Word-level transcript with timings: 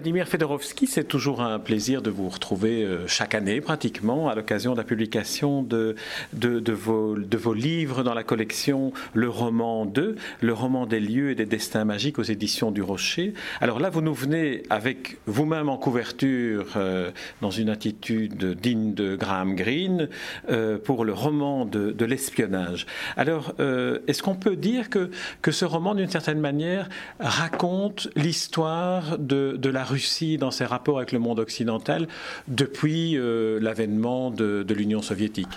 Vladimir 0.00 0.28
Fedorovski, 0.28 0.86
c'est 0.86 1.04
toujours 1.04 1.42
un 1.42 1.58
plaisir 1.58 2.00
de 2.00 2.08
vous 2.08 2.30
retrouver 2.30 2.84
euh, 2.84 3.06
chaque 3.06 3.34
année 3.34 3.60
pratiquement 3.60 4.30
à 4.30 4.34
l'occasion 4.34 4.72
de 4.72 4.78
la 4.78 4.84
publication 4.84 5.62
de, 5.62 5.94
vos, 6.32 7.52
livres 7.52 8.02
dans 8.02 8.14
la 8.14 8.24
collection 8.24 8.94
Le 9.12 9.28
roman 9.28 9.84
2, 9.84 10.16
Le 10.40 10.52
roman 10.54 10.86
des 10.86 11.00
lieux 11.00 11.32
et 11.32 11.34
des 11.34 11.44
destins 11.44 11.84
magiques 11.84 12.18
aux 12.18 12.22
éditions 12.22 12.70
du 12.70 12.80
Rocher. 12.80 13.34
Alors 13.60 13.78
là, 13.78 13.90
vous 13.90 14.00
nous 14.00 14.14
venez 14.14 14.62
avec 14.70 15.18
vous-même 15.26 15.68
en 15.68 15.76
couverture 15.76 16.68
euh, 16.76 17.10
dans 17.42 17.50
une 17.50 17.68
attitude 17.68 18.58
digne 18.58 18.94
de 18.94 19.16
Graham 19.16 19.54
Greene 19.54 20.08
euh, 20.48 20.78
pour 20.78 21.04
le 21.04 21.12
roman 21.12 21.66
de, 21.66 22.04
l'espionnage. 22.06 22.86
Alors, 23.18 23.52
est-ce 23.58 24.22
qu'on 24.22 24.34
peut 24.34 24.56
dire 24.56 24.88
que, 24.88 25.10
que 25.42 25.52
ce 25.52 25.66
roman, 25.66 25.94
d'une 25.94 26.08
certaine 26.08 26.40
manière, 26.40 26.88
raconte 27.18 28.08
l'histoire 28.16 29.18
de 29.18 29.58
de 29.58 29.70
la 29.70 29.84
Russie 29.90 30.38
dans 30.38 30.50
ses 30.50 30.64
rapports 30.64 30.98
avec 30.98 31.12
le 31.12 31.18
monde 31.18 31.40
occidental 31.40 32.06
depuis 32.48 33.18
euh, 33.18 33.58
l'avènement 33.60 34.30
de, 34.30 34.64
l'Union 34.70 35.02
soviétique 35.02 35.48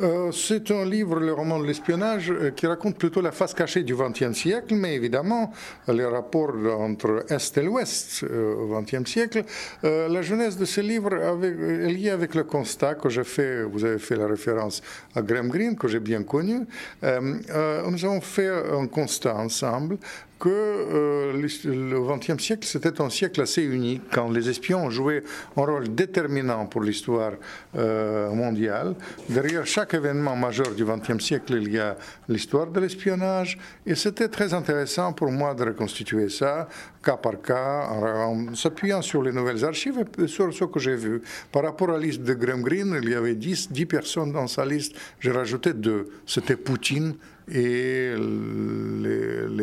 euh, 0.00 0.30
C'est 0.30 0.70
un 0.70 0.84
livre, 0.84 1.18
le 1.18 1.32
roman 1.32 1.58
de 1.58 1.66
l'espionnage, 1.66 2.30
euh, 2.30 2.50
qui 2.50 2.66
raconte 2.66 2.98
plutôt 2.98 3.22
la 3.22 3.32
face 3.32 3.54
cachée 3.54 3.82
du 3.82 3.94
XXe 3.94 4.32
siècle, 4.32 4.74
mais 4.74 4.94
évidemment 4.94 5.52
les 5.88 6.04
rapports 6.04 6.52
entre 6.78 7.24
Est 7.30 7.56
et 7.56 7.62
l'Ouest 7.62 8.24
au 8.24 8.68
XXe 8.78 9.10
siècle. 9.10 9.44
la 9.82 10.22
jeunesse 10.22 10.56
de 10.56 10.64
ce 10.64 10.80
livre 10.80 11.14
est 11.14 11.92
liée 11.92 12.10
avec 12.10 12.34
le 12.34 12.44
constat 12.44 12.94
que 12.94 13.08
j'ai 13.08 13.24
fait, 13.24 13.62
vous 13.62 13.84
avez 13.84 13.98
fait 13.98 14.16
la 14.16 14.26
référence 14.26 14.82
à 15.14 15.22
Graham 15.22 15.48
Greene, 15.48 15.76
que 15.76 15.88
j'ai 15.88 16.00
bien 16.00 16.22
connu. 16.22 16.60
nous 17.02 18.04
avons 18.04 18.20
fait 18.20 18.48
un 18.48 18.86
constat 18.86 19.34
ensemble 19.36 19.98
que 20.38 20.48
euh, 20.48 21.32
le 21.64 22.00
XXe 22.00 22.42
siècle, 22.42 22.66
c'était 22.66 23.00
un 23.00 23.10
siècle 23.10 23.40
assez 23.40 23.62
unique, 23.62 24.02
quand 24.12 24.30
les 24.30 24.48
espions 24.48 24.84
ont 24.86 24.90
joué 24.90 25.24
un 25.56 25.62
rôle 25.62 25.94
déterminant 25.94 26.66
pour 26.66 26.82
l'histoire 26.82 27.32
euh, 27.76 28.30
mondiale. 28.30 28.94
Derrière 29.28 29.66
chaque 29.66 29.94
événement 29.94 30.36
majeur 30.36 30.74
du 30.74 30.84
XXe 30.84 31.22
siècle, 31.22 31.58
il 31.60 31.72
y 31.72 31.78
a 31.78 31.96
l'histoire 32.28 32.68
de 32.68 32.80
l'espionnage, 32.80 33.58
et 33.84 33.94
c'était 33.94 34.28
très 34.28 34.54
intéressant 34.54 35.12
pour 35.12 35.30
moi 35.30 35.54
de 35.54 35.64
reconstituer 35.64 36.28
ça, 36.28 36.68
cas 37.02 37.16
par 37.16 37.40
cas, 37.42 37.88
en, 37.90 38.54
s'appuyant 38.54 39.02
sur 39.02 39.22
les 39.22 39.32
nouvelles 39.32 39.64
archives 39.64 40.04
et 40.22 40.26
sur 40.28 40.52
ce 40.52 40.64
que 40.64 40.78
j'ai 40.78 40.96
vu. 40.96 41.22
Par 41.50 41.64
rapport 41.64 41.90
à 41.90 41.92
la 41.92 41.98
liste 41.98 42.22
de 42.22 42.34
Graham 42.34 42.62
Greene, 42.62 42.98
il 43.02 43.08
y 43.08 43.14
avait 43.14 43.34
10, 43.34 43.72
10 43.72 43.86
personnes 43.86 44.32
dans 44.32 44.46
sa 44.46 44.64
liste, 44.64 44.94
j'ai 45.20 45.32
rajouté 45.32 45.72
deux. 45.72 46.08
C'était 46.26 46.56
Poutine 46.56 47.14
et 47.50 48.12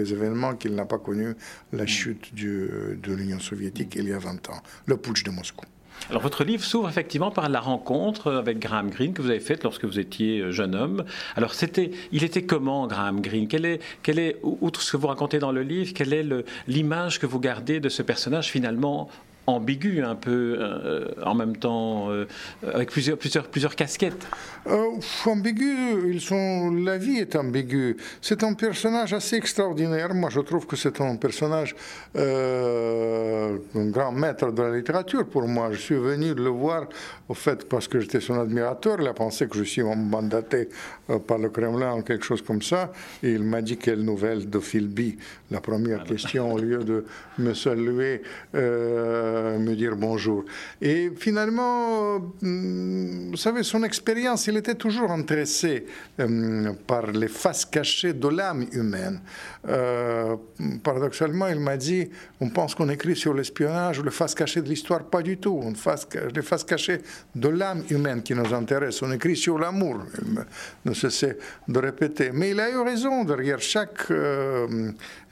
les, 0.05 0.13
événements 0.13 0.55
qu'il 0.55 0.75
n'a 0.75 0.85
pas 0.85 0.97
connus, 0.97 1.35
la 1.73 1.85
chute 1.85 2.33
de 2.33 3.13
l'Union 3.13 3.39
soviétique 3.39 3.95
il 3.95 4.07
y 4.07 4.13
a 4.13 4.19
20 4.19 4.49
ans, 4.49 4.61
le 4.85 4.97
putsch 4.97 5.23
de 5.23 5.31
Moscou. 5.31 5.65
Alors 6.09 6.21
votre 6.21 6.43
livre 6.43 6.63
s'ouvre 6.63 6.89
effectivement 6.89 7.31
par 7.31 7.49
la 7.49 7.59
rencontre 7.59 8.31
avec 8.31 8.59
Graham 8.59 8.89
Greene 8.89 9.13
que 9.13 9.21
vous 9.21 9.29
avez 9.29 9.39
faite 9.39 9.63
lorsque 9.63 9.85
vous 9.85 9.99
étiez 9.99 10.51
jeune 10.51 10.75
homme. 10.75 11.05
Alors 11.35 11.53
c'était, 11.53 11.91
il 12.11 12.23
était 12.23 12.43
comment 12.43 12.85
Graham 12.85 13.21
Greene? 13.21 13.47
Quelle 13.47 13.65
est, 13.65 13.81
quelle 14.03 14.19
est, 14.19 14.37
outre 14.43 14.81
ce 14.81 14.91
que 14.91 14.97
vous 14.97 15.07
racontez 15.07 15.39
dans 15.39 15.51
le 15.51 15.63
livre, 15.63 15.93
quelle 15.93 16.13
est 16.13 16.25
l'image 16.67 17.19
que 17.19 17.25
vous 17.25 17.39
gardez 17.39 17.79
de 17.79 17.89
ce 17.89 18.01
personnage 18.01 18.51
finalement 18.51 19.09
ambigu 19.47 20.01
un 20.01 20.15
peu 20.15 20.57
euh, 20.59 21.07
en 21.23 21.35
même 21.35 21.55
temps 21.55 22.09
euh, 22.09 22.25
avec 22.73 22.89
plusieurs, 22.91 23.17
plusieurs, 23.17 23.47
plusieurs 23.47 23.75
casquettes 23.75 24.27
euh, 24.67 24.99
Ambigu, 25.25 26.11
ils 26.11 26.21
sont, 26.21 26.71
la 26.71 26.97
vie 26.97 27.19
est 27.19 27.35
ambiguë. 27.35 27.97
C'est 28.19 28.43
un 28.43 28.53
personnage 28.53 29.13
assez 29.13 29.35
extraordinaire. 29.35 30.13
Moi, 30.15 30.29
je 30.31 30.39
trouve 30.39 30.65
que 30.65 30.75
c'est 30.75 30.99
un 31.01 31.17
personnage, 31.17 31.75
un 32.15 33.59
grand 33.75 34.11
maître 34.11 34.51
de 34.51 34.61
la 34.63 34.75
littérature 34.75 35.27
pour 35.27 35.47
moi. 35.47 35.69
Je 35.71 35.77
suis 35.77 35.95
venu 35.95 36.33
le 36.33 36.49
voir, 36.49 36.87
au 37.29 37.35
fait, 37.35 37.69
parce 37.69 37.87
que 37.87 37.99
j'étais 37.99 38.21
son 38.21 38.39
admirateur. 38.39 38.97
Il 38.99 39.07
a 39.07 39.13
pensé 39.13 39.47
que 39.47 39.57
je 39.57 39.63
suis 39.63 39.83
mandaté 39.83 40.69
par 41.27 41.37
le 41.37 41.49
Kremlin 41.49 41.97
ou 41.97 42.01
quelque 42.01 42.25
chose 42.25 42.41
comme 42.41 42.63
ça. 42.63 42.91
Et 43.21 43.33
il 43.33 43.43
m'a 43.43 43.61
dit 43.61 43.77
quelle 43.77 44.01
nouvelle 44.01 44.49
de 44.49 44.59
Philby. 44.59 45.17
La 45.51 45.61
première 45.61 46.01
ah, 46.03 46.07
question, 46.07 46.53
au 46.53 46.57
lieu 46.57 46.83
de 46.83 47.05
me 47.37 47.53
saluer, 47.53 48.23
me 49.59 49.75
dire 49.75 49.95
bonjour. 49.95 50.45
Et 50.81 51.11
finalement, 51.17 52.15
euh, 52.43 53.29
vous 53.29 53.37
savez, 53.37 53.63
son 53.63 53.83
expérience, 53.83 54.47
il 54.47 54.57
était 54.57 54.75
toujours 54.75 55.11
intéressé 55.11 55.85
euh, 56.19 56.73
par 56.87 57.11
les 57.11 57.27
faces 57.27 57.65
cachées 57.65 58.13
de 58.13 58.27
l'âme 58.27 58.65
humaine. 58.71 59.19
Euh, 59.67 60.35
paradoxalement, 60.83 61.47
il 61.47 61.59
m'a 61.59 61.77
dit, 61.77 62.09
on 62.39 62.49
pense 62.49 62.75
qu'on 62.75 62.89
écrit 62.89 63.15
sur 63.15 63.33
l'espionnage 63.33 63.99
ou 63.99 64.03
les 64.03 64.11
faces 64.11 64.35
cachées 64.35 64.61
de 64.61 64.69
l'histoire, 64.69 65.03
pas 65.03 65.21
du 65.21 65.37
tout. 65.37 65.61
Les 66.33 66.41
faces 66.41 66.63
cachées 66.63 67.01
de 67.35 67.47
l'âme 67.49 67.83
humaine 67.89 68.21
qui 68.21 68.33
nous 68.33 68.53
intéresse. 68.53 69.01
On 69.01 69.11
écrit 69.11 69.35
sur 69.35 69.57
l'amour, 69.57 69.99
ne 70.85 70.93
cessait 70.93 71.37
de 71.67 71.79
répéter. 71.79 72.31
Mais 72.33 72.51
il 72.51 72.59
a 72.59 72.69
eu 72.69 72.77
raison, 72.77 73.23
derrière 73.23 73.59
chaque 73.59 74.11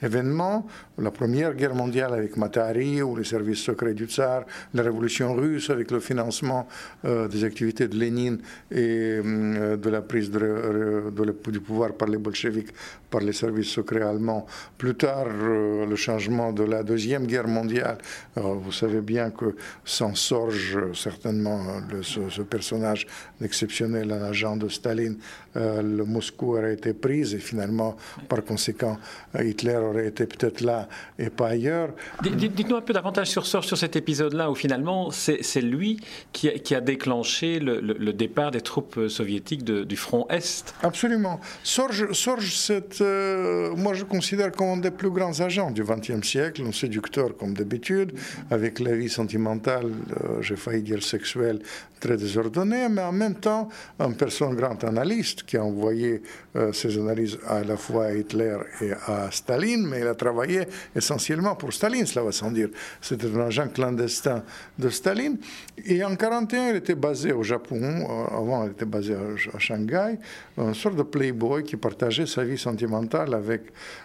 événement, 0.02 0.66
la 0.98 1.10
Première 1.10 1.54
Guerre 1.54 1.74
mondiale 1.74 2.14
avec 2.14 2.36
Matari 2.36 3.02
ou 3.02 3.16
les 3.16 3.24
services 3.24 3.60
secrets 3.60 3.93
du 3.94 4.06
Tsar, 4.06 4.44
la 4.74 4.82
Révolution 4.82 5.34
russe 5.34 5.70
avec 5.70 5.90
le 5.90 6.00
financement 6.00 6.66
euh, 7.04 7.28
des 7.28 7.44
activités 7.44 7.88
de 7.88 7.96
Lénine 7.96 8.38
et 8.70 9.20
euh, 9.24 9.76
de 9.76 9.90
la 9.90 10.02
prise 10.02 10.30
de, 10.30 11.10
du 11.48 11.60
pouvoir 11.60 11.92
par 11.92 12.08
les 12.08 12.18
bolcheviks, 12.18 12.72
par 13.10 13.20
les 13.20 13.32
services 13.32 13.68
secrets 13.68 14.02
allemands. 14.02 14.46
Plus 14.78 14.94
tard, 14.94 15.26
euh, 15.28 15.86
le 15.86 15.96
changement 15.96 16.52
de 16.52 16.64
la 16.64 16.82
Deuxième 16.82 17.26
Guerre 17.26 17.48
mondiale. 17.48 17.98
vous 18.36 18.72
savez 18.72 19.00
bien 19.00 19.30
que 19.30 19.54
sans 19.84 20.14
Sorge, 20.14 20.78
certainement, 20.94 21.60
ce, 22.02 22.42
personnage 22.42 23.06
exceptionnel, 23.42 24.10
un 24.12 24.22
agent 24.22 24.56
de 24.56 24.68
Staline, 24.68 25.16
le 25.54 26.04
Moscou 26.04 26.56
aurait 26.56 26.74
été 26.74 26.92
pris 26.92 27.34
et 27.34 27.38
finalement, 27.38 27.96
par 28.28 28.44
conséquent, 28.44 28.98
Hitler 29.38 29.76
aurait 29.76 30.08
été 30.08 30.26
peut-être 30.26 30.60
là 30.60 30.88
et 31.18 31.30
pas 31.30 31.48
ailleurs. 31.48 31.90
Dites-nous 32.22 32.76
un 32.76 32.80
peu 32.80 32.92
davantage 32.92 33.28
sur 33.30 33.46
sur 33.46 33.78
cet 33.84 33.96
épisode-là, 33.96 34.50
où 34.50 34.54
finalement 34.54 35.10
c'est 35.10 35.60
lui 35.60 36.00
qui 36.32 36.74
a, 36.74 36.80
déclenché 36.80 37.58
le, 37.58 38.12
départ 38.12 38.50
des 38.50 38.62
troupes 38.62 38.98
soviétiques 39.08 39.64
du 39.64 39.96
front 39.96 40.26
Est. 40.30 40.74
Absolument. 40.82 41.38
Sorge, 41.62 42.12
Sorge 42.12 42.50
euh, 43.00 43.74
moi 43.76 43.92
je 43.92 44.04
considère 44.04 44.50
comme 44.52 44.68
un 44.68 44.76
des 44.78 44.90
plus 44.90 45.10
grands 45.10 45.38
agents 45.40 45.70
du 45.70 45.84
XXe 45.84 46.26
siècle, 46.26 46.62
un 46.66 46.72
séducteur 46.72 47.36
comme 47.36 47.52
d'habitude, 47.52 48.12
avec 48.50 48.80
la 48.80 48.94
vie 48.94 49.10
sentimentale, 49.10 49.86
euh, 49.86 50.40
j'ai 50.40 50.56
failli 50.56 50.82
dire 50.82 51.02
sexuelle, 51.02 51.58
très 52.00 52.16
désordonnée, 52.16 52.88
mais 52.88 53.02
en 53.02 53.12
même 53.12 53.34
temps 53.34 53.68
un 53.98 54.12
personne 54.12 54.54
grand 54.54 54.82
analyste 54.84 55.42
qui 55.42 55.56
a 55.56 55.64
envoyé 55.64 56.22
euh, 56.56 56.72
ses 56.72 56.96
analyses 56.98 57.38
à 57.46 57.64
la 57.64 57.76
fois 57.76 58.06
à 58.06 58.12
Hitler 58.12 58.56
et 58.80 58.92
à 59.06 59.30
Staline, 59.30 59.86
mais 59.86 60.00
il 60.00 60.06
a 60.06 60.14
travaillé 60.14 60.66
essentiellement 60.94 61.54
pour 61.56 61.72
Staline, 61.72 62.06
cela 62.06 62.24
va 62.24 62.32
sans 62.32 62.50
dire. 62.50 62.68
C'était 63.00 63.26
un 63.34 63.40
agent 63.40 63.68
clandestin 63.74 64.42
de 64.78 64.88
Staline. 64.88 65.36
Et 65.84 66.02
en 66.02 66.10
1941, 66.14 66.70
il 66.70 66.76
était 66.76 66.94
basé 66.94 67.32
au 67.32 67.42
Japon, 67.42 67.80
euh, 67.82 68.36
avant 68.36 68.64
il 68.64 68.70
était 68.70 68.84
basé 68.86 69.14
à, 69.14 69.58
Shanghai, 69.58 70.18
une 70.56 70.74
sorte 70.74 70.96
de 70.96 71.02
playboy 71.02 71.64
qui 71.64 71.76
partageait 71.76 72.26
sa 72.26 72.44
vie 72.44 72.56
sentimentale 72.56 73.34
avec 73.34 73.62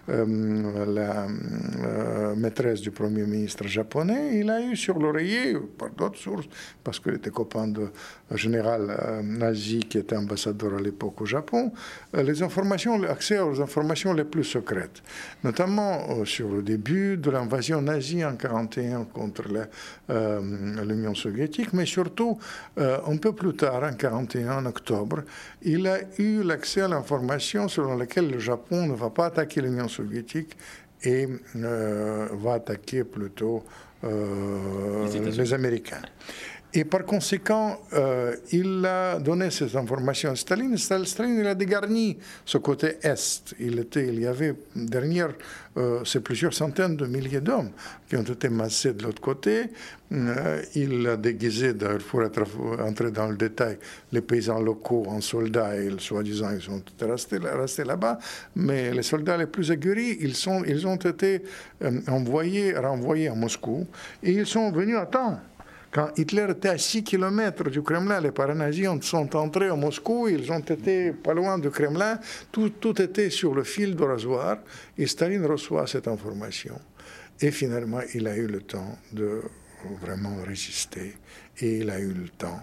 euh, 0.09 0.85
la 0.85 1.27
euh, 1.27 2.35
maîtresse 2.35 2.81
du 2.81 2.91
premier 2.91 3.23
ministre 3.23 3.67
japonais. 3.67 4.39
Il 4.39 4.49
a 4.49 4.61
eu 4.61 4.75
sur 4.75 4.97
l'oreiller, 4.99 5.55
par 5.77 5.91
d'autres 5.91 6.17
sources, 6.17 6.47
parce 6.83 6.99
qu'il 6.99 7.13
était 7.13 7.29
copain 7.29 7.67
de 7.67 7.87
général 8.35 9.21
nazi 9.23 9.79
qui 9.79 9.97
était 9.97 10.15
ambassadeur 10.15 10.75
à 10.75 10.81
l'époque 10.81 11.21
au 11.21 11.25
Japon, 11.25 11.71
les 12.13 12.41
informations, 12.43 12.97
l'accès 12.97 13.39
aux 13.39 13.61
informations 13.61 14.13
les 14.13 14.23
plus 14.23 14.43
secrètes, 14.43 15.01
notamment 15.43 16.25
sur 16.25 16.49
le 16.49 16.61
début 16.61 17.17
de 17.17 17.29
l'invasion 17.31 17.81
nazie 17.81 18.23
en 18.23 18.31
1941 18.31 19.05
contre 19.05 19.48
l'Union 20.09 21.15
soviétique, 21.15 21.73
mais 21.73 21.85
surtout 21.85 22.37
euh, 22.77 22.99
un 23.05 23.17
peu 23.17 23.33
plus 23.33 23.55
tard, 23.55 23.83
en 23.83 23.91
1941, 23.91 24.57
en 24.57 24.65
octobre, 24.65 25.23
il 25.61 25.87
a 25.87 25.99
eu 26.17 26.43
l'accès 26.43 26.81
à 26.81 26.87
l'information 26.87 27.67
selon 27.67 27.97
laquelle 27.97 28.29
le 28.29 28.39
Japon 28.39 28.87
ne 28.87 28.93
va 28.93 29.09
pas 29.09 29.27
attaquer 29.27 29.61
l'Union 29.61 29.87
soviétique 29.87 30.57
et 31.03 31.27
euh, 31.55 32.27
va 32.33 32.53
attaquer 32.53 33.03
plutôt 33.03 33.63
les, 34.01 35.53
Américains. 35.53 36.01
Et 36.71 36.83
par 36.83 37.03
conséquent, 37.03 37.79
euh, 37.93 38.35
il 38.51 38.85
a 38.85 39.17
donné 39.17 39.49
ces 39.49 39.75
informations 39.75 40.29
à 40.29 40.35
Staline. 40.35 40.77
Staline 40.77 41.39
il 41.39 41.47
a 41.47 41.55
dégarni 41.55 42.19
ce 42.45 42.59
côté 42.59 42.97
Est. 43.01 43.55
Il, 43.59 44.19
y 44.19 44.27
avait 44.27 44.53
derrière, 44.75 45.29
euh, 45.77 46.01
c'est 46.05 46.19
plusieurs 46.19 46.53
centaines 46.53 46.95
de 46.95 47.07
milliers 47.07 47.41
d'hommes 47.41 47.71
qui 48.07 48.17
ont 48.17 48.23
été 48.23 48.49
massés 48.49 48.93
de 48.93 49.01
l'autre 49.01 49.19
côté. 49.19 49.71
Euh, 50.11 50.61
il 50.75 51.07
a 51.07 51.17
déguisé, 51.17 51.73
pour 52.07 52.21
être, 52.21 52.43
entrer 52.79 53.09
dans 53.09 53.29
le 53.29 53.35
détail, 53.35 53.79
les 54.11 54.21
paysans 54.21 54.59
locaux 54.59 55.05
en 55.07 55.21
soldats 55.21 55.75
et 55.75 55.89
soi-disant 55.97 56.51
ils 56.51 56.61
sont 56.61 56.83
restés, 57.01 57.37
restés 57.39 57.83
là-bas. 57.83 58.19
Mais 58.55 58.91
les 58.91 59.03
soldats 59.03 59.37
les 59.37 59.47
plus 59.47 59.71
aguerris, 59.71 60.17
ils, 60.21 60.35
sont, 60.35 60.63
ils 60.67 60.85
ont 60.85 60.97
été 60.97 61.41
envoyés, 62.07 62.77
renvoyés 62.77 63.29
à 63.29 63.33
Moscou 63.33 63.87
et 64.21 64.33
ils 64.33 64.45
sont 64.45 64.71
venus 64.71 64.97
à 64.97 65.07
temps. 65.07 65.39
Quand 65.91 66.11
Hitler 66.17 66.45
était 66.51 66.69
à 66.69 66.77
6 66.77 67.03
km 67.03 67.69
du 67.71 67.81
Kremlin, 67.81 68.21
les 68.21 68.31
paranazis 68.31 68.85
sont 69.01 69.35
entrés 69.35 69.69
à 69.69 69.75
Moscou, 69.75 70.27
ils 70.27 70.51
ont 70.51 70.59
été 70.59 71.11
pas 71.11 71.33
loin 71.33 71.57
du 71.57 71.71
Kremlin, 71.71 72.19
tout, 72.51 73.01
était 73.01 73.31
sur 73.31 73.55
le 73.55 73.63
fil 73.63 73.95
de 73.95 74.03
rasoir, 74.03 74.59
et 74.97 75.07
Staline 75.07 75.45
reçoit 75.45 75.87
cette 75.87 76.07
information. 76.07 76.79
Et 77.41 77.49
finalement, 77.49 78.01
il 78.13 78.27
a 78.27 78.37
eu 78.37 78.45
le 78.45 78.61
temps 78.61 78.99
de 79.11 79.41
vraiment 80.01 80.43
résister, 80.43 81.15
et 81.59 81.79
il 81.79 81.89
a 81.89 81.99
eu 81.99 82.13
le 82.13 82.29
temps 82.29 82.61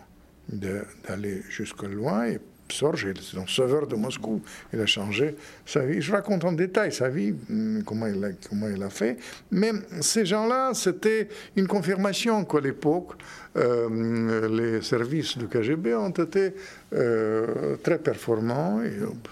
d'aller 0.48 1.42
jusque 1.48 1.82
loin, 1.82 2.32
Sorge 2.72 3.06
c'est 3.20 3.38
un 3.38 3.46
sauveur 3.46 3.86
de 3.86 3.96
Moscou. 3.96 4.42
Il 4.72 4.80
a 4.80 4.86
changé 4.86 5.36
sa 5.64 5.84
vie. 5.84 6.00
Je 6.00 6.12
raconte 6.12 6.44
en 6.44 6.52
détail 6.52 6.92
sa 6.92 7.08
vie, 7.08 7.34
hum, 7.50 7.82
comment 7.84 8.06
il 8.06 8.24
a, 8.24 8.28
comment 8.48 8.68
il 8.68 8.82
a 8.82 8.90
fait. 8.90 9.16
Mais 9.50 9.72
ces 10.00 10.26
gens-là, 10.26 10.72
c'était 10.74 11.28
une 11.54 11.66
confirmation 11.66 12.44
qu'à 12.44 12.60
l'époque, 12.60 13.12
les 13.56 14.82
services 14.82 15.38
du 15.38 15.48
KGB 15.48 15.94
ont 15.94 16.10
été 16.10 16.52
euh, 16.92 17.76
très 17.82 17.98
performants, 17.98 18.80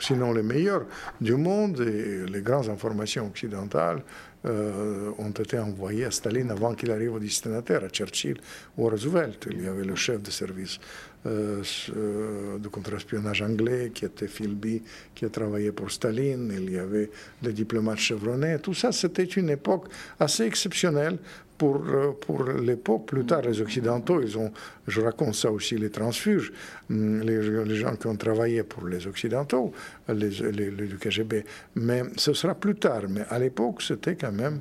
sinon 0.00 0.32
les 0.32 0.42
meilleurs 0.42 0.86
du 1.20 1.34
monde, 1.34 1.80
les 1.80 2.40
grandes 2.40 2.68
informations 2.68 3.26
occidentales 3.26 4.02
euh, 4.46 5.10
ont 5.16 5.30
été 5.30 5.58
envoyées 5.58 6.04
à 6.04 6.10
Staline 6.10 6.50
avant 6.50 6.74
qu'il 6.74 6.90
arrive 6.90 7.14
au 7.14 7.18
destinataire, 7.18 7.82
à 7.82 7.88
Churchill 7.88 8.36
ou 8.76 8.86
à 8.86 8.90
Roosevelt. 8.90 9.48
Il 9.50 9.62
y 9.62 9.66
avait 9.66 9.84
le 9.84 9.94
chef 9.94 10.20
de 10.22 10.30
service 10.30 10.78
euh, 11.24 11.62
euh, 11.96 12.58
de 12.58 12.68
contre-espionnage 12.68 13.40
anglais 13.40 13.90
qui 13.94 14.04
était 14.04 14.28
Philby, 14.28 14.82
qui 15.14 15.24
a 15.24 15.30
travaillé 15.30 15.72
pour 15.72 15.90
Staline, 15.90 16.52
il 16.54 16.70
y 16.70 16.78
avait 16.78 17.10
des 17.40 17.54
diplomates 17.54 17.96
chevronnés. 17.96 18.58
Tout 18.58 18.74
ça, 18.74 18.92
c'était 18.92 19.24
une 19.24 19.48
époque 19.48 19.86
assez 20.20 20.44
exceptionnelle 20.44 21.16
pour, 21.58 21.84
euh, 21.86 22.12
pour 22.20 22.44
l'époque. 22.44 23.06
Plus 23.06 23.24
tard, 23.24 23.42
les 23.42 23.60
Occidentaux, 23.60 24.20
ils 24.20 24.36
ont, 24.38 24.52
je 24.86 25.00
raconte 25.00 25.34
ça 25.34 25.50
aussi, 25.50 25.76
les 25.76 25.90
transfuges, 25.90 26.52
hum, 26.90 27.20
les, 27.20 27.74
gens 27.76 27.96
qui 27.96 28.06
ont 28.06 28.16
travaillé 28.16 28.62
pour 28.62 28.86
les 28.86 29.06
Occidentaux, 29.06 29.72
les, 30.08 30.30
les, 30.30 30.70
le 30.70 30.96
KGB. 30.96 31.44
Mais 31.76 32.02
ce 32.16 32.32
sera 32.32 32.54
plus 32.54 32.74
tard. 32.74 33.02
Mais 33.08 33.22
à 33.28 33.38
l'époque, 33.38 33.82
c'était 33.82 34.16
quand 34.16 34.32
même 34.32 34.60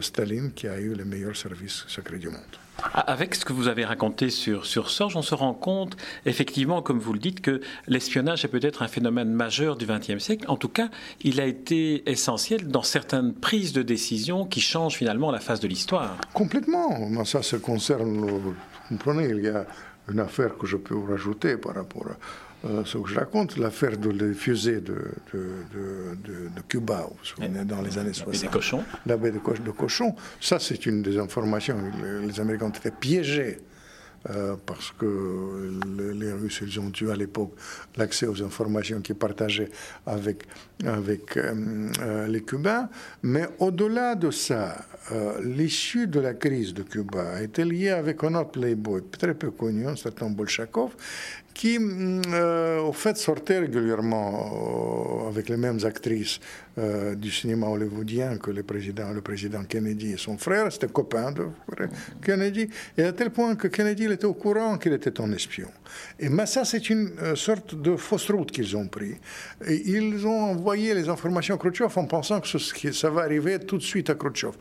Staline 0.00 0.52
qui 0.52 0.68
a 0.68 0.78
eu 0.78 0.94
les 0.94 1.04
meilleurs 1.04 1.36
services 1.36 1.84
secrets 1.88 2.18
du 2.18 2.28
monde. 2.28 2.61
Avec 2.94 3.34
ce 3.34 3.44
que 3.44 3.52
vous 3.52 3.68
avez 3.68 3.84
raconté 3.84 4.28
sur, 4.30 4.66
sur 4.66 4.90
Sorge, 4.90 5.16
on 5.16 5.22
se 5.22 5.34
rend 5.34 5.54
compte, 5.54 5.96
effectivement, 6.26 6.82
comme 6.82 6.98
vous 6.98 7.12
le 7.12 7.18
dites, 7.18 7.40
que 7.40 7.60
l'espionnage 7.86 8.44
est 8.44 8.48
peut-être 8.48 8.82
un 8.82 8.88
phénomène 8.88 9.32
majeur 9.32 9.76
du 9.76 9.86
XXe 9.86 10.18
siècle. 10.18 10.44
En 10.48 10.56
tout 10.56 10.68
cas, 10.68 10.88
il 11.22 11.40
a 11.40 11.46
été 11.46 12.08
essentiel 12.10 12.68
dans 12.68 12.82
certaines 12.82 13.34
prises 13.34 13.72
de 13.72 13.82
décision 13.82 14.44
qui 14.44 14.60
changent 14.60 14.96
finalement 14.96 15.30
la 15.30 15.40
face 15.40 15.60
de 15.60 15.68
l'histoire. 15.68 16.16
Complètement. 16.32 17.24
Ça, 17.24 17.42
ça 17.42 17.58
concerne, 17.58 18.26
vous 18.26 18.54
comprenez, 18.88 19.28
il 19.28 19.42
y 19.42 19.48
a 19.48 19.64
une 20.10 20.20
affaire 20.20 20.56
que 20.58 20.66
je 20.66 20.76
peux 20.76 20.94
vous 20.94 21.06
rajouter 21.06 21.56
par 21.56 21.74
rapport 21.74 22.06
à 22.08 22.16
euh, 22.64 22.84
ce 22.84 22.98
que 22.98 23.08
je 23.08 23.14
raconte, 23.16 23.56
l'affaire 23.56 23.96
de 23.96 24.32
fusées 24.32 24.80
de, 24.80 24.96
de, 25.32 26.14
de, 26.24 26.60
Cuba, 26.68 27.08
dans 27.64 27.82
les 27.82 27.98
années 27.98 28.12
60. 28.12 28.26
La 28.26 28.32
baie 28.32 28.38
des 28.38 28.48
cochons. 28.48 28.84
La 29.06 29.16
baie 29.16 29.30
de, 29.32 29.70
cochons. 29.70 30.14
Ça, 30.40 30.58
c'est 30.60 30.86
une 30.86 31.02
des 31.02 31.18
informations. 31.18 31.76
Les 32.22 32.38
Américains 32.38 32.66
ont 32.66 32.70
été 32.70 32.92
piégés 32.92 33.58
euh, 34.30 34.54
parce 34.64 34.92
que 34.92 35.72
les 36.12 36.32
Russes, 36.32 36.62
ils 36.62 36.78
ont 36.78 36.92
eu 37.00 37.10
à 37.10 37.16
l'époque 37.16 37.52
l'accès 37.96 38.26
aux 38.26 38.40
informations 38.40 39.00
qu'ils 39.00 39.16
partageaient 39.16 39.70
avec, 40.06 40.44
avec 40.86 41.36
euh, 41.36 42.28
les 42.28 42.42
Cubains. 42.42 42.88
Mais 43.24 43.48
au-delà 43.58 44.14
de 44.14 44.30
ça, 44.30 44.86
l'issue 45.42 46.06
de 46.06 46.20
la 46.20 46.34
crise 46.34 46.72
de 46.74 46.84
Cuba 46.84 47.32
a 47.34 47.42
été 47.42 47.64
liée 47.64 47.90
avec 47.90 48.22
un 48.22 48.36
autre 48.36 48.52
playboy 48.52 49.02
très 49.10 49.34
peu 49.34 49.50
connu, 49.50 49.88
un 49.88 49.96
certain 49.96 50.30
Bolchakov, 50.30 50.92
qui, 51.54 51.78
mm, 51.78 52.22
euh, 52.32 52.80
au 52.80 52.92
fait, 52.92 53.16
sortait 53.16 53.58
régulièrement 53.58 55.24
euh, 55.24 55.28
avec 55.28 55.48
les 55.48 55.56
mêmes 55.56 55.78
actrices 55.84 56.40
euh, 56.78 57.14
du 57.14 57.30
cinéma 57.30 57.66
hollywoodien 57.66 58.38
que 58.38 58.50
le 58.50 58.62
président, 58.62 59.64
Kennedy 59.64 60.12
et 60.12 60.16
son 60.16 60.38
frère. 60.38 60.72
C'était 60.72 60.88
copain 60.88 61.32
de 61.32 61.48
Kennedy. 62.24 62.68
Et 62.96 63.04
à 63.04 63.12
tel 63.12 63.30
point 63.30 63.54
que 63.54 63.68
Kennedy 63.68 64.04
était 64.04 64.24
au 64.24 64.34
courant 64.34 64.78
qu'il 64.78 64.92
était 64.92 65.20
un 65.20 65.30
espion. 65.32 65.68
Et 66.18 66.28
mais 66.28 66.46
ça, 66.46 66.64
c'est 66.64 66.88
une 66.90 67.10
sorte 67.34 67.74
de 67.74 67.96
fausse 67.96 68.30
route 68.30 68.50
qu'ils 68.50 68.76
ont 68.76 68.88
pris. 68.88 69.14
Ils 69.68 70.26
ont 70.26 70.52
envoyé 70.52 70.94
les 70.94 71.08
informations 71.08 71.56
à 71.56 71.58
Khrushchev 71.58 71.92
en 71.96 72.06
pensant 72.06 72.40
que 72.40 72.92
ça 72.92 73.10
va 73.10 73.22
arriver 73.22 73.58
tout 73.58 73.76
de 73.76 73.82
suite 73.82 74.08
à 74.08 74.14
Khrushchev. 74.14 74.52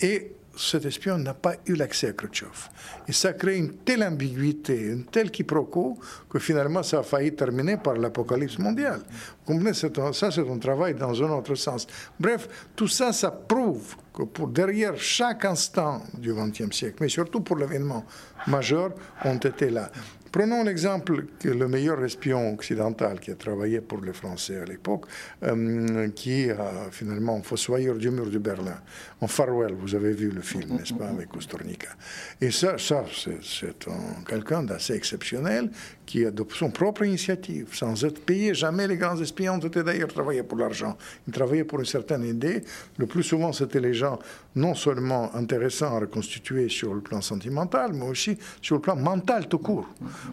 Et 0.00 0.32
cet 0.58 0.84
espion 0.84 1.18
n'a 1.18 1.34
pas 1.34 1.54
eu 1.66 1.74
l'accès 1.74 2.08
à 2.08 2.12
Khrushchev. 2.12 2.68
Et 3.06 3.12
ça 3.12 3.32
crée 3.32 3.56
une 3.56 3.76
telle 3.78 4.02
ambiguïté, 4.02 4.76
une 4.76 5.04
telle 5.04 5.30
quiproquo, 5.30 5.98
que 6.28 6.38
finalement 6.38 6.82
ça 6.82 6.98
a 6.98 7.02
failli 7.02 7.32
terminer 7.34 7.76
par 7.76 7.94
l'apocalypse 7.94 8.58
mondiale. 8.58 9.00
Vous 9.46 9.54
comprenez, 9.54 9.72
ça 9.72 10.30
c'est 10.30 10.50
un 10.50 10.58
travail 10.58 10.94
dans 10.94 11.22
un 11.22 11.30
autre 11.30 11.54
sens. 11.54 11.86
Bref, 12.18 12.48
tout 12.74 12.88
ça, 12.88 13.12
ça 13.12 13.30
prouve 13.30 13.94
que 14.12 14.24
pour 14.24 14.48
derrière 14.48 14.96
chaque 14.96 15.44
instant 15.44 16.02
du 16.14 16.34
XXe 16.34 16.74
siècle, 16.76 16.96
mais 17.00 17.08
surtout 17.08 17.40
pour 17.40 17.56
l'événement 17.56 18.04
majeur, 18.48 18.90
ont 19.24 19.36
été 19.36 19.70
là. 19.70 19.90
Prenons 20.30 20.64
l'exemple 20.64 21.24
que 21.38 21.48
le 21.48 21.68
meilleur 21.68 22.04
espion 22.04 22.54
occidental 22.54 23.20
qui 23.20 23.30
a 23.30 23.34
travaillé 23.34 23.80
pour 23.80 24.00
les 24.00 24.12
Français 24.12 24.58
à 24.58 24.64
l'époque, 24.64 25.06
euh, 25.42 26.08
qui 26.10 26.50
a 26.50 26.90
finalement 26.90 27.40
fossoyeur 27.42 27.96
du 27.96 28.10
mur 28.10 28.30
de 28.30 28.38
Berlin, 28.38 28.78
en 29.20 29.26
Farwell, 29.26 29.74
vous 29.74 29.94
avez 29.94 30.12
vu 30.12 30.30
le 30.30 30.42
film, 30.42 30.76
n'est-ce 30.76 30.94
pas, 30.94 31.08
avec 31.08 31.28
Kostornika. 31.28 31.88
Et 32.40 32.50
ça, 32.50 32.78
ça 32.78 33.04
c'est 33.42 33.86
quelqu'un 34.28 34.62
d'assez 34.62 34.94
exceptionnel 34.94 35.70
qui 36.06 36.24
a 36.24 36.30
de 36.30 36.44
son 36.54 36.70
propre 36.70 37.04
initiative, 37.04 37.68
sans 37.72 38.04
être 38.04 38.20
payé. 38.24 38.54
Jamais 38.54 38.86
les 38.86 38.96
grands 38.96 39.20
espions 39.20 39.58
étaient 39.58 39.82
d'ailleurs 39.82 40.08
travaillé 40.08 40.42
pour 40.42 40.58
l'argent. 40.58 40.96
Ils 41.26 41.32
travaillaient 41.32 41.64
pour 41.64 41.80
une 41.80 41.84
certaine 41.84 42.24
idée. 42.24 42.64
Le 42.96 43.06
plus 43.06 43.22
souvent, 43.22 43.52
c'était 43.52 43.80
les 43.80 43.92
gens 43.92 44.18
non 44.56 44.74
seulement 44.74 45.34
intéressants 45.34 45.94
à 45.94 46.00
reconstituer 46.00 46.68
sur 46.68 46.94
le 46.94 47.00
plan 47.00 47.20
sentimental, 47.20 47.92
mais 47.92 48.06
aussi 48.06 48.36
sur 48.60 48.76
le 48.76 48.80
plan 48.80 48.96
mental 48.96 49.48
tout 49.48 49.58
court 49.58 49.88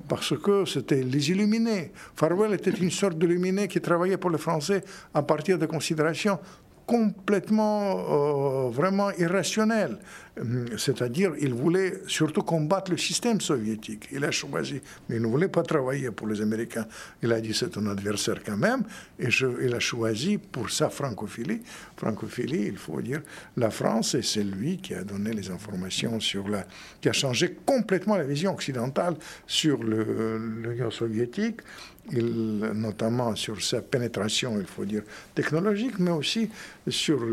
parce 0.08 0.38
que 0.38 0.66
c'était 0.66 1.04
les 1.04 1.32
illuminés. 1.32 1.92
Farwell 2.16 2.54
était 2.54 2.72
une 2.72 2.92
sorte 2.92 3.18
d'illuminé 3.18 3.68
qui 3.68 3.82
travaillait 3.82 4.18
pour 4.18 4.30
les 4.30 4.38
Français 4.38 4.84
à 5.14 5.22
partir 5.22 5.58
de 5.60 5.66
considérations 5.66 6.40
complètement, 6.86 8.68
euh, 8.68 8.70
vraiment 8.70 9.12
irrationnelles. 9.12 9.98
Hum, 10.38 10.66
c'est-à-dire, 10.78 11.32
il 11.40 11.54
voulait 11.54 11.94
surtout 12.08 12.42
combattre 12.42 12.92
le 12.92 12.98
système 12.98 13.40
soviétique. 13.40 14.10
Il 14.12 14.26
a 14.26 14.32
choisi, 14.32 14.82
mais 15.08 15.16
il 15.16 15.22
ne 15.22 15.28
voulait 15.28 15.48
pas 15.48 15.64
travailler 15.64 16.12
pour 16.12 16.28
les 16.28 16.42
Américains. 16.42 16.86
Il 17.24 17.32
a 17.32 17.40
dit 17.40 17.54
c'est 17.54 17.78
un 17.78 17.88
adversaire 17.88 18.44
quand 18.46 18.58
même, 18.58 18.84
et 19.18 19.30
il 19.62 19.74
a 19.74 19.80
choisi 19.80 20.38
pour 20.38 20.70
sa 20.70 20.90
francophilie. 20.90 21.62
Francophilie, 21.96 22.66
il 22.68 22.78
faut 22.78 23.02
dire, 23.02 23.22
la 23.56 23.70
France, 23.70 24.16
et 24.16 24.22
c'est 24.24 24.44
lui 24.44 24.78
qui 24.78 24.94
a 24.94 25.06
donné 25.06 25.32
les 25.32 25.50
informations 25.50 26.20
sur 26.20 26.50
la, 26.50 26.68
qui 27.00 27.08
a 27.08 27.14
changé 27.14 27.56
complètement 27.66 28.18
la 28.18 28.26
vision 28.26 28.54
occidentale 28.54 29.16
sur 29.48 29.82
l'Union 29.84 30.92
soviétique 30.92 31.62
notamment 32.12 33.36
sur 33.36 33.62
sa 33.64 33.82
pénétration, 33.82 34.60
il 34.60 34.66
faut 34.66 34.86
dire, 34.86 35.04
technologique, 35.34 35.98
mais 36.00 36.12
aussi 36.12 36.50
sur 36.88 37.26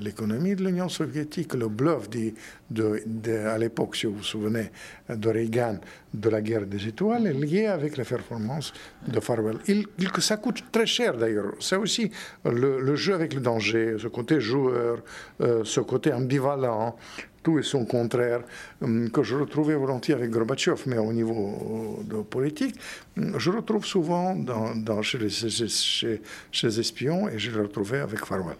l'économie 0.00 0.54
de 0.54 0.64
l'Union 0.64 0.88
soviétique, 0.88 1.54
le 1.54 1.68
bluff 1.68 2.10
à 2.78 3.58
l'époque, 3.58 3.96
si 3.96 4.06
vous 4.06 4.16
vous 4.16 4.22
souvenez, 4.22 4.70
de 5.08 5.28
Reagan, 5.28 5.78
de 6.12 6.28
la 6.28 6.40
guerre 6.40 6.66
des 6.66 6.86
étoiles, 6.88 7.26
est 7.26 7.32
lié 7.32 7.66
avec 7.66 7.96
les 7.96 8.04
performances 8.04 8.72
de 9.06 9.20
Farwell. 9.20 9.58
Il, 9.66 9.86
ça 10.18 10.36
coûte 10.36 10.64
très 10.70 10.86
cher 10.86 11.16
d'ailleurs. 11.16 11.54
C'est 11.60 11.76
aussi 11.76 12.10
le, 12.44 12.94
jeu 12.96 13.14
avec 13.14 13.34
le 13.34 13.40
danger, 13.40 13.96
ce 13.98 14.08
côté 14.08 14.40
joueur, 14.40 15.02
euh, 15.40 15.62
ce 15.64 15.80
côté 15.80 16.12
ambivalent, 16.12 16.96
tout 17.44 17.58
et 17.58 17.62
son 17.62 17.84
contraire, 17.84 18.42
hum, 18.80 19.10
que 19.10 19.22
je 19.22 19.36
retrouvais 19.36 19.76
volontiers 19.76 20.14
avec 20.14 20.30
Gorbatchev, 20.30 20.82
mais 20.86 20.98
au 20.98 21.12
niveau 21.12 22.02
de 22.04 22.22
politique, 22.22 22.74
hum, 23.16 23.38
je 23.38 23.50
retrouve 23.50 23.84
souvent 23.84 24.34
chez, 25.02 25.18
les, 25.18 26.80
espions 26.80 27.28
et 27.28 27.38
je 27.38 27.50
le 27.52 27.62
retrouvais 27.62 28.00
avec 28.00 28.24
Farwell. 28.24 28.56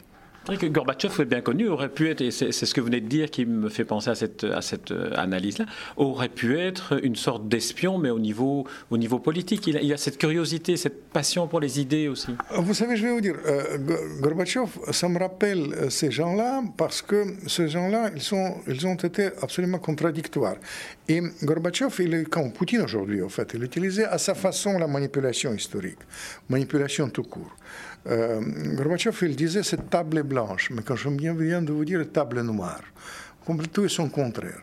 Que 0.53 0.67
Gorbatchev, 0.67 1.23
est 1.23 1.25
bien 1.25 1.41
connu, 1.41 1.69
aurait 1.69 1.89
pu 1.89 2.11
être, 2.11 2.21
et 2.21 2.31
c'est 2.31 2.53
ce 2.53 2.75
que 2.75 2.81
vous 2.81 2.87
venez 2.87 3.01
de 3.01 3.09
dire 3.09 3.31
qui 3.31 3.47
me 3.47 3.69
fait 3.69 3.85
penser 3.85 4.11
à 4.11 4.15
cette, 4.15 4.45
euh, 4.45 5.11
analyse-là, 5.17 5.67
aurait 5.97 6.29
pu 6.29 6.59
être 6.59 7.01
une 7.03 7.17
sorte 7.17 7.49
d'espion, 7.49 7.99
mais 7.99 8.11
au 8.11 8.19
niveau, 8.19 8.67
au 8.91 8.99
niveau 8.99 9.19
politique. 9.19 9.67
Il 9.67 9.77
a, 9.77 9.95
a, 9.95 9.97
cette 9.97 10.19
curiosité, 10.19 10.77
cette 10.77 11.05
passion 11.05 11.49
pour 11.49 11.61
les 11.61 11.81
idées 11.81 12.09
aussi. 12.09 12.35
Vous 12.57 12.75
savez, 12.75 12.97
je 12.97 13.07
vais 13.07 13.13
vous 13.13 13.21
dire, 13.21 13.37
euh, 13.47 13.79
Gorbatchev, 14.21 14.69
ça 14.93 15.09
me 15.09 15.19
rappelle 15.19 15.73
euh, 15.75 15.91
ces 15.91 16.11
gens-là, 16.11 16.63
parce 16.77 17.01
que 17.03 17.25
ces 17.47 17.69
gens-là, 17.69 18.11
ils 18.15 18.87
ont 18.87 18.95
été 18.97 19.31
absolument 19.41 19.79
contradictoires. 19.79 20.57
Et 21.09 21.21
Gorbatchev, 21.43 21.95
il 22.01 22.15
est 22.15 22.25
comme 22.25 22.53
Poutine 22.53 22.83
aujourd'hui, 22.83 23.23
en 23.23 23.29
fait. 23.29 23.53
Il 23.55 23.63
utilisait 23.63 24.05
à 24.05 24.19
sa 24.19 24.35
façon 24.35 24.79
la 24.79 24.87
manipulation 24.87 25.53
historique, 25.55 25.99
manipulation 26.49 27.09
tout 27.09 27.25
court. 27.25 27.55
Euh, 28.07 28.41
Gorbatchev, 28.75 29.17
il 29.23 29.37
disait 29.37 29.63
cette 29.63 29.89
table 29.89 30.23
blanche, 30.23 30.71
mais 30.71 30.83
quand 30.83 30.97
je 30.97 31.09
viens 31.09 31.63
de 31.63 31.73
vous 31.73 31.85
dire 31.85 32.05
table 32.13 32.43
noire, 32.43 32.83
tout 33.73 33.85
est 33.85 33.89
son 33.89 34.09
contraire. 34.09 34.63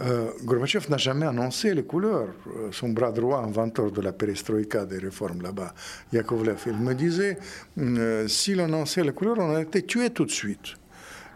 Euh, 0.00 0.30
Gorbatchev 0.44 0.86
n'a 0.88 0.96
jamais 0.96 1.26
annoncé 1.26 1.74
les 1.74 1.84
couleurs. 1.84 2.28
Euh, 2.46 2.68
son 2.72 2.90
bras 2.90 3.12
droit, 3.12 3.38
inventeur 3.38 3.90
de 3.90 4.00
la 4.00 4.12
perestroïka, 4.12 4.84
des 4.86 4.98
réformes 4.98 5.42
là-bas, 5.42 5.74
Yakovlev, 6.12 6.58
il 6.66 6.78
me 6.78 6.94
disait 6.94 7.38
euh, 7.78 8.26
s'il 8.28 8.60
annonçait 8.60 9.02
les 9.02 9.12
couleurs, 9.12 9.38
on 9.38 9.54
a 9.54 9.62
été 9.62 9.82
tué 9.82 10.10
tout 10.10 10.24
de 10.24 10.30
suite. 10.30 10.74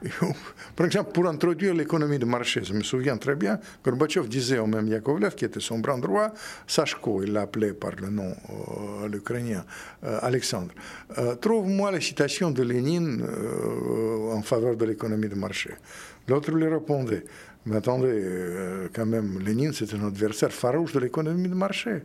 Par 0.77 0.87
exemple, 0.87 1.13
pour 1.13 1.27
introduire 1.27 1.75
l'économie 1.75 2.19
de 2.19 2.25
marché, 2.25 2.63
je 2.63 2.73
me 2.75 2.83
souviens 2.83 3.17
très 3.17 3.35
bien, 3.35 3.59
Gorbatchev 3.85 4.29
disait 4.29 4.59
au 4.59 4.67
même 4.67 4.89
Yakovlev, 4.89 5.35
qui 5.35 5.45
était 5.45 5.61
son 5.61 5.79
bras 5.79 5.99
droit, 5.99 6.33
Sachko, 6.67 7.23
il 7.23 7.33
l'appelait 7.33 7.73
par 7.73 7.93
le 7.97 8.11
nom 8.11 8.35
euh, 9.03 9.09
l'Ukrainien, 9.09 9.65
euh, 10.05 10.19
Alexandre, 10.23 10.73
euh, 11.19 11.35
trouve-moi 11.37 11.91
la 11.91 12.01
citation 12.01 12.51
de 12.51 12.63
Lénine 12.63 13.25
en 14.33 14.43
faveur 14.43 14.77
de 14.77 14.85
l'économie 14.85 15.29
de 15.29 15.35
marché. 15.35 15.71
L'autre 16.29 16.51
lui 16.51 16.67
répondait, 16.67 17.25
mais 17.65 17.77
attendez, 17.77 18.89
quand 18.95 19.07
même, 19.07 19.39
Lénine, 19.41 19.73
c'est 19.73 19.93
un 19.95 20.07
adversaire 20.07 20.53
farouche 20.53 20.93
de 20.93 21.01
l'économie 21.01 21.49
de 21.49 21.55
marché. 21.55 22.03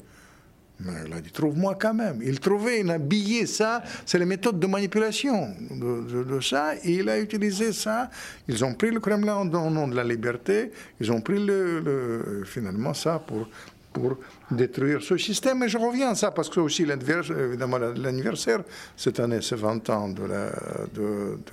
Il 1.05 1.13
a 1.13 1.21
dit, 1.21 1.31
trouve-moi 1.31 1.77
quand 1.79 1.93
même. 1.93 2.19
Il 2.23 2.39
trouvait, 2.39 2.81
il 2.81 2.89
a 2.89 2.93
habillé 2.93 3.45
ça, 3.45 3.83
c'est 4.05 4.19
les 4.19 4.25
méthodes 4.25 4.59
de 4.59 4.67
manipulation 4.67 5.49
de, 5.69 6.39
ça, 6.39 6.75
et 6.83 6.95
il 6.95 7.09
a 7.09 7.19
utilisé 7.19 7.73
ça. 7.73 8.09
Ils 8.47 8.63
ont 8.63 8.73
pris 8.73 8.91
le 8.91 8.99
Kremlin 8.99 9.37
au 9.37 9.45
nom 9.45 9.87
de 9.87 9.95
la 9.95 10.03
liberté, 10.03 10.71
ils 10.99 11.11
ont 11.11 11.21
pris 11.21 11.43
le, 11.43 12.43
finalement 12.45 12.93
ça 12.93 13.21
pour, 13.25 13.47
pour 13.93 14.17
détruire 14.49 15.01
ce 15.01 15.17
système. 15.17 15.63
Et 15.63 15.69
je 15.69 15.77
reviens 15.77 16.11
à 16.11 16.15
ça 16.15 16.31
parce 16.31 16.49
que 16.49 16.59
aussi 16.59 16.83
évidemment 16.83 17.77
l'anniversaire 17.77 18.63
cette 18.95 19.19
année, 19.19 19.39
c'est 19.41 19.55
20 19.55 19.89
ans 19.89 20.09
de 20.09 20.23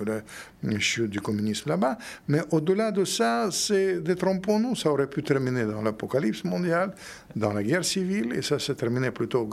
la, 0.05 0.79
chute 0.79 1.09
du 1.09 1.21
communisme 1.21 1.69
là-bas. 1.69 1.97
Mais 2.27 2.41
au-delà 2.51 2.91
de 2.91 3.05
ça, 3.05 3.49
c'est 3.51 3.99
détrompons-nous. 4.01 4.75
Ça 4.75 4.91
aurait 4.91 5.07
pu 5.07 5.23
terminer 5.23 5.65
dans 5.65 5.81
l'apocalypse 5.81 6.43
mondiale, 6.43 6.93
dans 7.35 7.53
la 7.53 7.63
guerre 7.63 7.85
civile, 7.85 8.33
et 8.33 8.41
ça 8.41 8.59
s'est 8.59 8.75
terminé 8.75 9.11
plutôt 9.11 9.47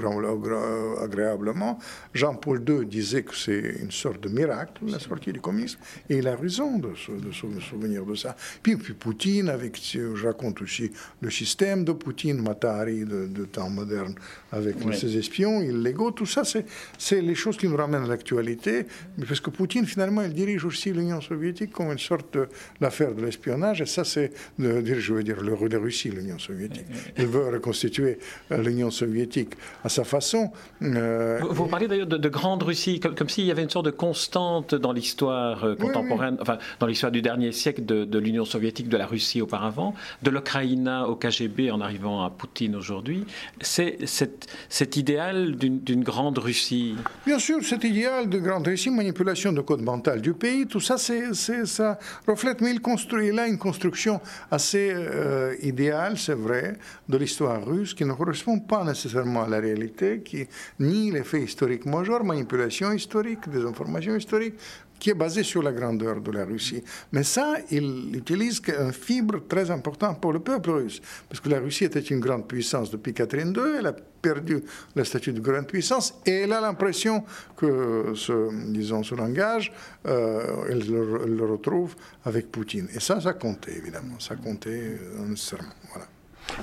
agréablement. 1.03 1.79
Jean-Paul 2.15 2.63
II 2.69 2.87
disait 2.87 3.23
que 3.23 3.35
c'est 3.35 3.77
une 3.83 3.91
sorte 3.91 4.21
de 4.21 4.29
miracle, 4.29 4.83
la 4.87 4.99
sortie 4.99 5.33
du 5.33 5.41
communisme, 5.41 5.79
et 6.09 6.19
il 6.19 6.29
a 6.29 6.37
raison 6.37 6.79
de 6.79 6.95
se, 6.95 7.13
souvenir 7.61 8.05
de 8.05 8.15
ça. 8.15 8.37
Puis, 8.63 8.77
Poutine, 8.77 9.49
avec, 9.49 9.79
je 9.93 10.27
raconte 10.27 10.63
aussi 10.63 10.91
le 11.21 11.31
système 11.31 11.85
de 11.85 11.93
Poutine, 11.93 12.41
Matari, 12.77 13.05
de 13.05 13.27
de 13.27 13.45
temps 13.45 13.71
moderne 13.71 14.15
avec 14.53 14.77
ses 14.93 15.17
espions 15.17 15.61
illégaux. 15.61 16.11
Tout 16.11 16.27
ça, 16.27 16.43
c'est 16.45 17.21
les 17.21 17.35
choses 17.35 17.57
qui 17.57 17.69
nous 17.69 17.77
ramènent 17.77 18.05
à 18.05 18.09
l'actualité. 18.09 18.87
Parce 19.27 19.41
que 19.41 19.51
Poutine, 19.51 19.87
finalement, 19.87 20.23
il 20.23 20.33
dirige 20.33 20.65
aussi 20.65 20.93
l'Union 20.93 21.21
soviétique 21.21 21.73
comme 21.73 21.93
une 21.93 21.99
sorte 21.99 22.35
de 22.35 22.49
l'affaire 22.81 23.15
de 23.15 23.25
l'espionnage. 23.25 23.81
Et 23.83 23.87
ça, 23.87 24.05
c'est, 24.05 24.33
je 24.59 25.13
veux 25.13 25.23
dire, 25.23 25.41
le, 25.43 25.69
de 25.69 25.77
Russie, 25.77 26.11
l'Union 26.11 26.39
soviétique. 26.39 26.87
Il 27.19 27.27
veut 27.27 27.49
reconstituer 27.49 28.19
euh, 28.53 28.63
l'Union 28.63 28.91
soviétique 28.91 29.55
à 29.85 29.89
sa 29.89 30.05
façon. 30.05 30.51
Euh, 30.83 31.41
vous, 31.51 31.67
parlez 31.67 31.89
d'ailleurs 31.89 32.07
de, 32.07 32.29
grande 32.29 32.63
Russie, 32.63 33.01
comme, 33.01 33.29
s'il 33.29 33.45
y 33.45 33.51
avait 33.51 33.63
une 33.63 33.71
sorte 33.71 33.87
de 33.87 33.91
constante 33.91 34.75
dans 34.75 34.93
l'histoire 34.93 35.65
euh, 35.65 35.75
contemporaine, 35.75 36.37
enfin, 36.41 36.59
dans 36.81 36.87
l'histoire 36.87 37.13
du 37.13 37.23
dernier 37.23 37.53
siècle 37.53 37.85
de, 37.85 38.05
de 38.05 38.19
l'Union 38.19 38.45
soviétique, 38.45 38.89
de 38.89 38.97
la 38.97 39.07
Russie 39.07 39.41
auparavant, 39.41 39.95
de 40.23 40.31
l'Ukraine 40.31 40.89
au 41.09 41.17
KGB 41.17 41.71
en 41.71 41.81
arrivant 41.81 42.25
à 42.25 42.31
Poutine 42.31 42.66
aujourd'hui 42.75 43.25
c'est 43.61 43.99
cet, 44.07 44.97
idéal 44.97 45.57
d'une 45.57 46.03
grande 46.03 46.39
Russie. 46.39 46.97
Bien 47.25 47.39
sûr, 47.39 47.63
cet 47.63 47.85
idéal 47.85 48.29
de 48.29 48.39
grande 48.39 48.67
Russie, 48.67 48.91
manipulation 48.91 49.53
de 49.53 49.61
code 49.61 49.83
mental 49.83 50.21
du 50.21 50.35
pays, 50.35 50.67
tout 50.67 50.81
ça, 50.81 50.97
ça 50.99 51.99
reflète, 52.27 52.61
mais 52.61 52.71
il, 52.71 52.81
construit, 52.81 53.29
il 53.29 53.39
a 53.39 53.47
une 53.47 53.59
construction 53.59 54.21
assez 54.51 54.93
euh, 54.95 55.55
idéale, 55.63 56.19
c'est 56.19 56.35
vrai, 56.35 56.77
de 57.09 57.17
l'histoire 57.17 57.65
russe 57.65 57.95
qui 57.95 58.05
ne 58.05 58.13
correspond 58.13 58.59
pas 58.61 58.85
nécessairement 58.85 59.45
à 59.45 59.49
la 59.49 59.59
réalité, 59.59 60.21
qui 60.25 60.47
nie 60.81 61.11
les 61.11 61.25
faits 61.25 61.43
historiques 61.43 61.87
majeurs, 61.87 62.25
manipulation 62.25 62.93
historique, 62.93 63.49
des 63.49 63.65
informations 63.65 64.17
historiques, 64.17 64.55
qui 64.99 65.11
est 65.11 65.15
basé 65.15 65.43
sur 65.43 65.63
la 65.63 65.73
grandeur 65.73 66.21
de 66.21 66.31
la 66.31 66.45
Russie. 66.45 66.83
Mais 67.13 67.23
ça, 67.23 67.57
il 67.71 68.17
utilise 68.17 68.61
un 68.79 68.93
fibre 68.93 69.47
très 69.49 69.71
important 69.71 70.15
pour 70.15 70.33
le 70.33 70.41
peuple 70.41 70.71
russe, 70.71 71.01
parce 71.29 71.41
que 71.41 71.49
la 71.49 71.61
Russie 71.61 71.85
était 71.85 72.01
une 72.01 72.21
grande 72.21 72.47
puissance 72.47 72.91
depuis 72.91 73.13
Catherine 73.15 73.53
II, 73.57 73.79
elle 73.79 73.87
a 73.87 73.93
perdu 73.93 74.63
le 74.95 75.05
statut 75.05 75.33
de 75.33 75.41
grande 75.41 75.67
puissance, 75.67 76.15
et 76.25 76.33
elle 76.43 76.53
a 76.53 76.61
l'impression 76.61 77.25
que, 77.57 78.13
ce, 78.15 78.51
disons, 78.73 79.03
ce 79.03 79.15
langage, 79.15 79.73
euh, 80.07 80.67
elle, 80.69 80.85
le, 80.87 81.45
retrouve 81.47 81.95
avec 82.25 82.51
Poutine. 82.51 82.89
Et 82.95 83.01
ça, 83.01 83.21
ça 83.21 83.35
comptait, 83.35 83.77
évidemment, 83.77 84.19
ça 84.19 84.35
comptait 84.35 84.99
euh, 85.01 85.27
nécessairement. 85.29 85.69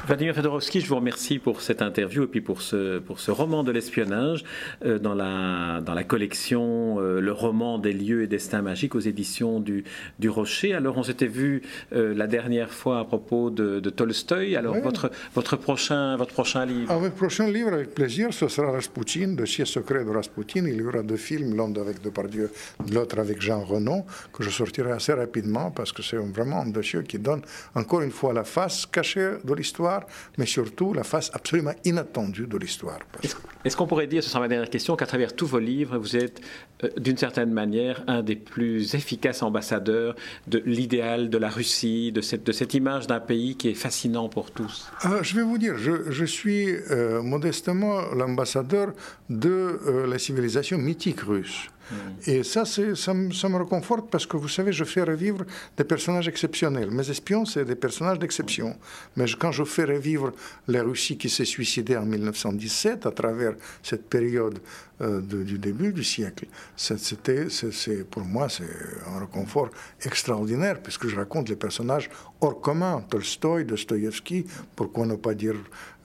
Vladimir 0.07 0.33
Fedorovski, 0.33 0.81
je 0.81 0.87
vous 0.87 0.95
remercie 0.95 1.39
pour 1.39 1.61
cette 1.61 1.81
interview 1.81 2.23
et 2.23 2.27
puis 2.27 2.41
pour 2.41 2.61
ce, 2.61 2.99
pour 2.99 3.19
ce 3.19 3.31
roman 3.31 3.63
de 3.63 3.71
l'espionnage 3.71 4.43
euh, 4.85 4.97
dans, 4.97 5.13
la, 5.13 5.81
dans 5.81 5.93
la 5.93 6.03
collection 6.03 6.99
euh, 6.99 7.21
Le 7.21 7.31
roman 7.31 7.77
des 7.77 7.93
lieux 7.93 8.23
et 8.23 8.27
destins 8.27 8.61
magiques 8.61 8.95
aux 8.95 8.99
éditions 8.99 9.59
du, 9.59 9.83
du 10.19 10.29
Rocher. 10.29 10.73
Alors, 10.73 10.97
on 10.97 11.03
s'était 11.03 11.27
vu 11.27 11.61
euh, 11.93 12.13
la 12.15 12.27
dernière 12.27 12.71
fois 12.71 12.99
à 12.99 13.05
propos 13.05 13.49
de, 13.49 13.79
de 13.79 13.89
Tolstoï. 13.89 14.55
Alors, 14.55 14.75
votre, 14.79 15.11
votre, 15.35 15.57
prochain, 15.57 16.17
votre 16.17 16.33
prochain 16.33 16.65
livre? 16.65 16.87
Ah, 16.89 16.97
Votre 16.97 17.15
prochain 17.15 17.47
livre, 17.49 17.73
avec 17.73 17.93
plaisir, 17.93 18.33
ce 18.33 18.47
sera 18.47 18.71
Rasputin, 18.71 19.33
Dossier 19.33 19.65
secret 19.65 20.03
de 20.03 20.09
Rasputin. 20.09 20.65
Il 20.65 20.75
y 20.75 20.81
aura 20.81 21.03
deux 21.03 21.17
films, 21.17 21.55
l'un 21.55 21.71
avec 21.79 22.01
Depardieu, 22.01 22.51
l'autre 22.91 23.19
avec 23.19 23.41
Jean 23.41 23.63
Renaud, 23.63 24.05
que 24.33 24.43
je 24.43 24.49
sortirai 24.49 24.91
assez 24.91 25.13
rapidement 25.13 25.71
parce 25.71 25.91
que 25.91 26.01
c'est 26.01 26.17
vraiment 26.17 26.61
un 26.61 26.69
dossier 26.69 27.03
qui 27.03 27.19
donne 27.19 27.41
encore 27.75 28.01
une 28.01 28.11
fois 28.11 28.33
la 28.33 28.43
face 28.43 28.85
cachée 28.85 29.33
de 29.43 29.53
l'histoire 29.53 29.72
mais 30.37 30.45
surtout 30.45 30.93
la 30.93 31.03
face 31.03 31.31
absolument 31.33 31.73
inattendue 31.85 32.47
de 32.47 32.57
l'histoire. 32.57 32.99
Est-ce 33.65 33.77
qu'on 33.77 33.87
pourrait 33.87 34.07
dire, 34.07 34.23
ce 34.23 34.29
sera 34.29 34.41
ma 34.41 34.47
dernière 34.47 34.69
question, 34.69 34.95
qu'à 34.95 35.05
travers 35.05 35.35
tous 35.35 35.47
vos 35.47 35.59
livres, 35.59 35.97
vous 35.97 36.17
êtes 36.17 36.41
euh, 36.83 36.89
d'une 36.97 37.17
certaine 37.17 37.51
manière 37.51 38.03
un 38.07 38.21
des 38.21 38.35
plus 38.35 38.95
efficaces 38.95 39.41
ambassadeurs 39.41 40.15
de 40.47 40.61
l'idéal 40.65 41.29
de 41.29 41.37
la 41.37 41.49
Russie, 41.49 42.11
de 42.11 42.21
cette, 42.21 42.43
de 42.43 42.51
cette 42.51 42.73
image 42.73 43.07
d'un 43.07 43.19
pays 43.19 43.55
qui 43.55 43.69
est 43.69 43.73
fascinant 43.73 44.27
pour 44.27 44.51
tous? 44.51 44.91
Ah, 45.01 45.19
Je 45.21 45.35
vais 45.35 45.43
vous 45.43 45.57
dire, 45.57 45.77
je, 45.77 46.25
suis 46.25 46.69
euh, 46.91 47.21
modestement 47.21 48.01
l'ambassadeur 48.15 48.93
de 49.29 49.49
euh, 49.87 50.07
la 50.07 50.17
civilisation 50.17 50.77
mythique 50.77 51.21
russe. 51.21 51.69
Mm. 51.91 51.95
Et 52.27 52.43
ça, 52.43 52.65
ça, 52.65 52.81
ça, 52.95 53.13
me 53.13 53.57
réconforte 53.57 54.09
parce 54.09 54.25
que 54.25 54.37
vous 54.37 54.47
savez, 54.47 54.71
je 54.71 54.83
fais 54.83 55.03
revivre 55.03 55.45
des 55.77 55.83
personnages 55.83 56.27
exceptionnels. 56.27 56.91
Mes 56.91 57.09
espions, 57.09 57.45
c'est 57.45 57.65
des 57.65 57.75
personnages 57.75 58.19
d'exception. 58.19 58.75
Mais 59.15 59.25
quand 59.39 59.51
je 59.51 59.63
fais 59.63 59.85
revivre 59.85 60.31
la 60.67 60.83
Russie 60.83 61.17
qui 61.17 61.29
s'est 61.29 61.45
suicidée 61.45 61.97
en 61.97 62.05
1917 62.05 63.05
à 63.05 63.11
travers 63.11 63.53
cette 63.81 64.09
période 64.09 64.59
euh, 65.01 65.21
du 65.21 65.57
début 65.57 65.91
du 65.91 66.03
siècle, 66.03 66.45
c'est, 66.75 66.95
pour 68.09 68.23
moi, 68.23 68.47
c'est 68.49 68.63
un 69.07 69.19
réconfort 69.19 69.69
extraordinaire 70.03 70.81
puisque 70.81 71.07
je 71.07 71.15
raconte 71.15 71.49
les 71.49 71.55
personnages 71.55 72.09
hors 72.41 72.61
commun, 72.61 73.03
Tolstoï, 73.09 73.65
Dostoïevski, 73.65 74.45
pourquoi 74.75 75.05
ne 75.05 75.15
pas 75.15 75.33
dire 75.33 75.55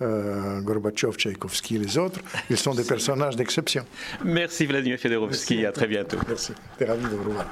euh, 0.03 0.61
Gorbatchev, 0.61 1.13
Tchaïkovski 1.17 1.77
et 1.77 1.79
les 1.79 1.99
autres, 1.99 2.21
ils 2.51 2.57
sont 2.57 2.75
des 2.75 2.85
personnages 2.85 3.37
d'exception. 3.37 3.85
Merci 4.25 4.67
Vladimir 4.67 4.99
Fedorovski, 4.99 5.65
à 5.67 5.73
très 5.73 5.87
bientôt. 5.87 6.19
Merci, 6.27 6.53
t'es 6.79 6.85
ravi 6.85 7.03
de 7.05 7.09
vous 7.09 7.29
revoir. 7.29 7.47